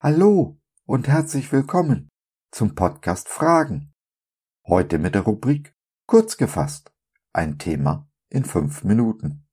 Hallo 0.00 0.60
und 0.86 1.08
herzlich 1.08 1.50
willkommen 1.50 2.08
zum 2.52 2.76
Podcast 2.76 3.28
Fragen. 3.28 3.92
Heute 4.64 5.00
mit 5.00 5.16
der 5.16 5.22
Rubrik 5.22 5.74
Kurz 6.06 6.36
gefasst. 6.36 6.92
Ein 7.32 7.58
Thema 7.58 8.08
in 8.28 8.44
fünf 8.44 8.84
Minuten. 8.84 9.48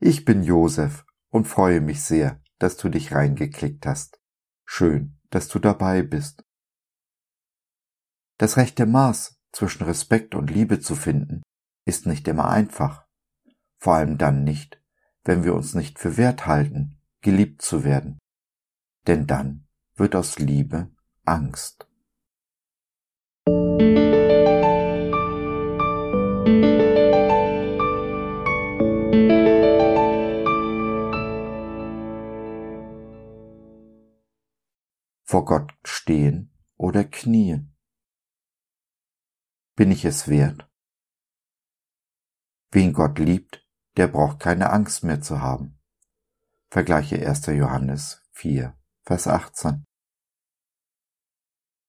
Ich 0.00 0.26
bin 0.26 0.42
Josef 0.42 1.06
und 1.30 1.48
freue 1.48 1.80
mich 1.80 2.02
sehr, 2.02 2.42
dass 2.58 2.76
du 2.76 2.90
dich 2.90 3.14
reingeklickt 3.14 3.86
hast. 3.86 4.20
Schön, 4.66 5.18
dass 5.30 5.48
du 5.48 5.58
dabei 5.58 6.02
bist. 6.02 6.44
Das 8.36 8.58
rechte 8.58 8.84
Maß 8.84 9.40
zwischen 9.50 9.84
Respekt 9.84 10.34
und 10.34 10.50
Liebe 10.50 10.78
zu 10.78 10.94
finden, 10.94 11.40
ist 11.86 12.04
nicht 12.04 12.28
immer 12.28 12.50
einfach. 12.50 13.06
Vor 13.78 13.94
allem 13.94 14.18
dann 14.18 14.44
nicht, 14.44 14.78
wenn 15.24 15.42
wir 15.42 15.54
uns 15.54 15.72
nicht 15.72 15.98
für 15.98 16.18
wert 16.18 16.46
halten, 16.46 17.00
geliebt 17.22 17.62
zu 17.62 17.82
werden. 17.82 18.18
Denn 19.06 19.26
dann 19.26 19.66
wird 19.94 20.14
aus 20.14 20.38
Liebe 20.38 20.90
Angst. 21.24 21.88
Vor 35.24 35.46
Gott 35.46 35.72
stehen 35.82 36.52
oder 36.76 37.04
knien. 37.04 37.74
Bin 39.74 39.90
ich 39.90 40.04
es 40.04 40.28
wert? 40.28 40.68
Wen 42.70 42.92
Gott 42.92 43.18
liebt, 43.18 43.66
der 43.96 44.08
braucht 44.08 44.40
keine 44.40 44.70
Angst 44.70 45.04
mehr 45.04 45.20
zu 45.22 45.40
haben. 45.40 45.80
Vergleiche 46.68 47.16
1. 47.26 47.46
Johannes 47.46 48.22
4, 48.32 48.76
Vers 49.04 49.26
18. 49.26 49.84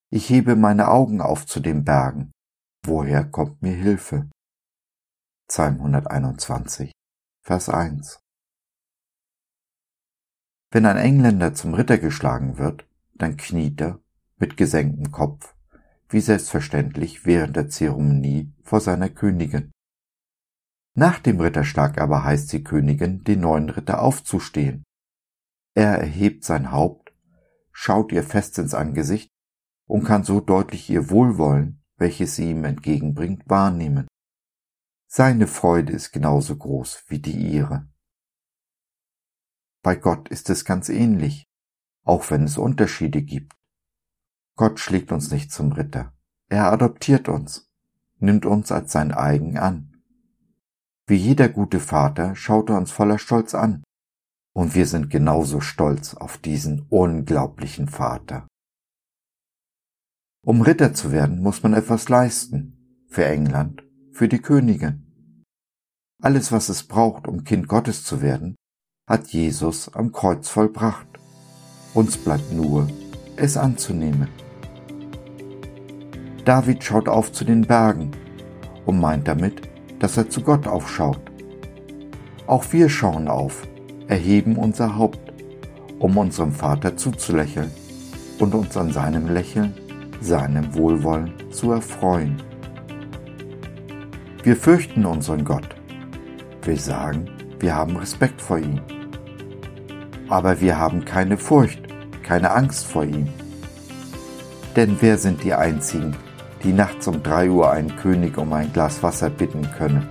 Ich 0.09 0.30
hebe 0.31 0.56
meine 0.56 0.88
Augen 0.88 1.22
auf 1.22 1.45
zu 1.45 1.59
den 1.59 1.83
Bergen. 1.83 2.31
Woher 2.83 3.23
kommt 3.23 3.61
mir 3.61 3.75
Hilfe? 3.75 4.31
Psalm 5.47 5.75
121, 5.75 6.92
Vers 7.44 7.70
1. 7.70 8.20
Wenn 10.72 10.88
ein 10.88 10.97
Engländer 10.97 11.53
zum 11.53 11.75
Ritter 11.75 12.00
geschlagen 12.00 12.58
wird, 12.58 12.88
dann 13.14 13.38
kniet 13.38 13.80
er 13.80 14.00
mit 14.38 14.58
gesenktem 14.58 15.11
Kopf, 15.11 15.53
wie 16.09 16.20
selbstverständlich 16.20 17.27
während 17.27 17.55
der 17.55 17.70
Zeremonie 17.70 18.52
vor 18.64 18.81
seiner 18.81 19.09
Königin. 19.09 19.72
Nach 20.95 21.20
dem 21.20 21.39
Ritterschlag 21.39 22.02
aber 22.02 22.23
heißt 22.23 22.52
die 22.53 22.64
Königin, 22.64 23.23
den 23.23 23.42
neuen 23.42 23.70
Ritter 23.70 24.02
aufzustehen. 24.02 24.83
Er 25.75 25.98
erhebt 25.98 26.44
sein 26.44 26.72
Haupt, 26.72 27.03
schaut 27.74 28.12
ihr 28.12 28.24
fest 28.24 28.58
ins 28.60 28.74
Angesicht 28.74 29.30
und 29.86 30.06
kann 30.06 30.24
so 30.24 30.40
deutlich 30.40 30.90
ihr 30.90 31.10
Wohlwollen, 31.10 31.84
welches 31.98 32.36
sie 32.36 32.52
ihm 32.52 32.64
entgegenbringt, 32.64 33.44
wahrnehmen. 33.50 34.08
Seine 35.08 35.48
Freude 35.48 35.92
ist 35.94 36.12
genauso 36.12 36.56
groß 36.56 37.04
wie 37.08 37.20
die 37.20 37.36
ihre. 37.36 37.88
Bei 39.82 39.96
Gott 39.96 40.30
ist 40.30 40.50
es 40.50 40.64
ganz 40.64 40.88
ähnlich, 40.88 41.44
auch 42.04 42.32
wenn 42.32 42.44
es 42.44 42.58
Unterschiede 42.58 43.22
gibt. 43.22 43.54
Gott 44.56 44.80
schlägt 44.80 45.12
uns 45.12 45.32
nicht 45.32 45.52
zum 45.52 45.72
Ritter, 45.74 46.14
er 46.48 46.72
adoptiert 46.72 47.28
uns, 47.28 47.70
nimmt 48.20 48.46
uns 48.46 48.72
als 48.72 48.92
sein 48.92 49.12
eigen 49.12 49.58
an. 49.58 50.02
Wie 51.06 51.16
jeder 51.16 51.50
gute 51.50 51.80
Vater 51.80 52.36
schaut 52.36 52.70
er 52.70 52.78
uns 52.78 52.92
voller 52.92 53.20
Stolz 53.20 53.54
an, 53.54 53.83
und 54.53 54.75
wir 54.75 54.86
sind 54.86 55.09
genauso 55.09 55.59
stolz 55.59 56.14
auf 56.14 56.37
diesen 56.37 56.86
unglaublichen 56.89 57.87
Vater. 57.87 58.47
Um 60.45 60.61
Ritter 60.61 60.93
zu 60.93 61.11
werden, 61.11 61.41
muss 61.41 61.64
man 61.64 61.73
etwas 61.73 62.09
leisten. 62.09 63.05
Für 63.08 63.25
England, 63.25 63.83
für 64.11 64.27
die 64.27 64.39
Königin. 64.39 65.43
Alles, 66.21 66.52
was 66.52 66.69
es 66.69 66.83
braucht, 66.83 67.27
um 67.27 67.43
Kind 67.43 67.67
Gottes 67.67 68.03
zu 68.03 68.21
werden, 68.21 68.55
hat 69.08 69.27
Jesus 69.27 69.93
am 69.93 70.11
Kreuz 70.11 70.49
vollbracht. 70.49 71.08
Uns 71.93 72.17
bleibt 72.17 72.52
nur, 72.52 72.87
es 73.35 73.58
anzunehmen. 73.58 74.30
David 76.45 76.83
schaut 76.83 77.08
auf 77.08 77.31
zu 77.31 77.45
den 77.45 77.61
Bergen 77.61 78.11
und 78.85 78.99
meint 78.99 79.27
damit, 79.27 79.70
dass 79.99 80.17
er 80.17 80.30
zu 80.30 80.41
Gott 80.41 80.67
aufschaut. 80.67 81.21
Auch 82.47 82.65
wir 82.73 82.89
schauen 82.89 83.27
auf, 83.27 83.65
erheben 84.14 84.58
unser 84.58 84.96
Haupt, 84.96 85.34
um 85.98 86.18
unserem 86.18 86.52
Vater 86.52 86.96
zuzulächeln 86.96 87.72
und 88.38 88.54
uns 88.54 88.78
an 88.78 88.92
seinem 88.92 89.28
Lächeln 89.28 89.74
seinem 90.22 90.76
Wohlwollen 90.76 91.34
zu 91.52 91.72
erfreuen. 91.72 92.38
Wir 94.44 94.56
fürchten 94.56 95.04
unseren 95.04 95.44
Gott. 95.44 95.68
Wir 96.62 96.78
sagen, 96.78 97.26
wir 97.60 97.76
haben 97.76 97.98
Respekt 97.98 98.40
vor 98.40 98.60
ihm. 98.60 98.80
Aber 100.30 100.62
wir 100.62 100.78
haben 100.78 101.04
keine 101.06 101.38
Furcht, 101.38 101.82
keine 102.22 102.52
Angst 102.52 102.86
vor 102.86 103.06
ihm. 103.06 103.28
Denn 104.76 104.95
wer 105.02 105.18
sind 105.18 105.44
die 105.44 105.56
Einzigen, 105.56 106.16
die 106.64 106.72
nachts 106.72 107.08
um 107.08 107.24
drei 107.24 107.50
Uhr 107.50 107.72
einen 107.72 107.95
König 107.95 108.38
um 108.38 108.54
ein 108.54 108.72
Glas 108.72 109.02
Wasser 109.02 109.32
bitten 109.32 109.68
können? 109.78 110.08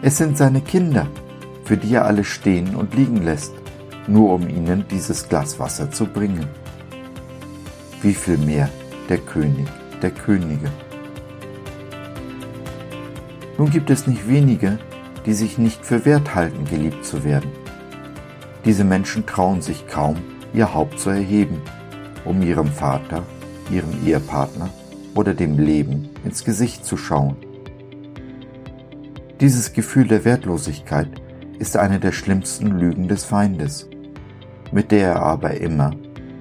Es 0.00 0.16
sind 0.16 0.38
seine 0.38 0.62
Kinder, 0.62 1.06
für 1.66 1.76
die 1.76 1.94
er 1.94 2.06
alles 2.06 2.28
stehen 2.28 2.74
und 2.74 2.94
liegen 2.94 3.22
lässt, 3.22 3.52
nur 4.08 4.32
um 4.32 4.48
ihnen 4.48 4.86
dieses 4.90 5.28
Glas 5.28 5.58
Wasser 5.60 5.90
zu 5.90 6.06
bringen 6.06 6.48
wie 8.02 8.14
viel 8.14 8.38
mehr 8.38 8.68
der 9.08 9.18
König 9.18 9.66
der 10.00 10.10
Könige. 10.10 10.70
Nun 13.58 13.70
gibt 13.70 13.90
es 13.90 14.06
nicht 14.06 14.28
wenige, 14.28 14.78
die 15.24 15.32
sich 15.32 15.58
nicht 15.58 15.84
für 15.84 16.04
wert 16.04 16.34
halten, 16.36 16.66
geliebt 16.66 17.04
zu 17.04 17.24
werden. 17.24 17.50
Diese 18.64 18.84
Menschen 18.84 19.26
trauen 19.26 19.60
sich 19.60 19.88
kaum, 19.88 20.16
ihr 20.52 20.72
Haupt 20.72 21.00
zu 21.00 21.10
erheben, 21.10 21.62
um 22.24 22.42
ihrem 22.42 22.68
Vater, 22.68 23.24
ihrem 23.72 23.90
Ehepartner 24.04 24.70
oder 25.16 25.34
dem 25.34 25.58
Leben 25.58 26.10
ins 26.24 26.44
Gesicht 26.44 26.84
zu 26.84 26.96
schauen. 26.96 27.36
Dieses 29.40 29.72
Gefühl 29.72 30.06
der 30.06 30.24
Wertlosigkeit 30.24 31.08
ist 31.58 31.76
eine 31.76 31.98
der 31.98 32.12
schlimmsten 32.12 32.78
Lügen 32.78 33.08
des 33.08 33.24
Feindes, 33.24 33.88
mit 34.72 34.90
der 34.90 35.08
er 35.08 35.22
aber 35.22 35.52
immer, 35.54 35.92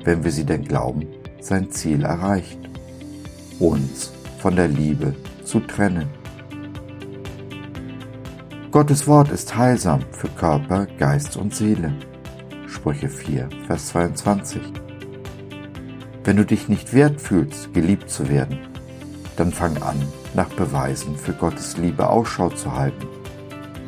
wenn 0.04 0.24
wir 0.24 0.32
sie 0.32 0.46
denn 0.46 0.64
glauben, 0.64 1.08
sein 1.40 1.72
Ziel 1.72 2.04
erreicht, 2.04 2.60
uns 3.60 4.12
von 4.40 4.56
der 4.56 4.68
Liebe 4.68 5.16
zu 5.44 5.60
trennen. 5.60 6.08
Gottes 8.72 9.08
Wort 9.08 9.32
ist 9.32 9.56
heilsam 9.56 10.02
für 10.12 10.28
Körper, 10.28 10.86
Geist 10.98 11.38
und 11.38 11.56
Seele. 11.56 11.94
Sprüche 12.68 13.08
4, 13.08 13.48
Vers 13.68 13.88
22. 13.88 14.62
Wenn 16.26 16.36
du 16.36 16.46
dich 16.46 16.68
nicht 16.68 16.94
wert 16.94 17.22
fühlst, 17.22 17.74
geliebt 17.74 18.10
zu 18.10 18.28
werden, 18.28 18.58
dann 19.38 19.52
fang 19.52 19.82
an, 19.82 20.02
nach 20.34 20.50
Beweisen 20.50 21.16
für 21.16 21.34
Gottes 21.34 21.78
Liebe 21.78 22.10
Ausschau 22.10 22.50
zu 22.50 22.74
halten 22.76 23.08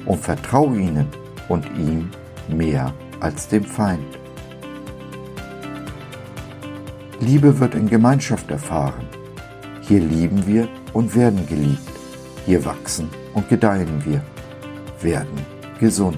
und 0.07 0.19
vertrau 0.19 0.73
ihnen 0.73 1.07
und 1.49 1.65
ihm 1.77 2.09
mehr 2.47 2.93
als 3.19 3.47
dem 3.47 3.63
Feind. 3.63 4.17
Liebe 7.19 7.59
wird 7.59 7.75
in 7.75 7.89
Gemeinschaft 7.89 8.49
erfahren. 8.49 9.07
Hier 9.81 9.99
lieben 9.99 10.45
wir 10.47 10.67
und 10.93 11.15
werden 11.15 11.45
geliebt. 11.47 11.81
Hier 12.45 12.63
wachsen 12.63 13.09
und 13.33 13.49
gedeihen 13.49 14.03
wir, 14.05 14.21
werden 15.01 15.45
gesund. 15.79 16.17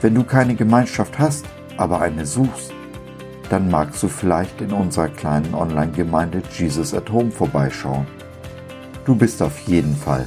Wenn 0.00 0.14
du 0.14 0.22
keine 0.22 0.54
Gemeinschaft 0.54 1.18
hast, 1.18 1.46
aber 1.76 2.00
eine 2.00 2.26
suchst, 2.26 2.72
dann 3.48 3.70
magst 3.70 4.02
du 4.02 4.08
vielleicht 4.08 4.60
in 4.60 4.72
unserer 4.72 5.08
kleinen 5.08 5.54
Online-Gemeinde 5.54 6.42
Jesus 6.56 6.94
at 6.94 7.10
Home 7.10 7.30
vorbeischauen. 7.30 8.06
Du 9.04 9.14
bist 9.14 9.42
auf 9.42 9.58
jeden 9.60 9.96
Fall 9.96 10.26